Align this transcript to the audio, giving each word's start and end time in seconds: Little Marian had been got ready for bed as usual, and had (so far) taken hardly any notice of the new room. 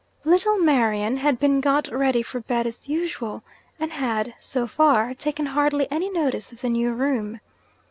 Little 0.25 0.57
Marian 0.57 1.17
had 1.17 1.39
been 1.39 1.61
got 1.61 1.87
ready 1.89 2.23
for 2.23 2.39
bed 2.39 2.65
as 2.65 2.89
usual, 2.89 3.43
and 3.79 3.91
had 3.91 4.33
(so 4.39 4.65
far) 4.65 5.13
taken 5.13 5.45
hardly 5.45 5.87
any 5.91 6.09
notice 6.09 6.51
of 6.51 6.61
the 6.61 6.69
new 6.69 6.91
room. 6.91 7.39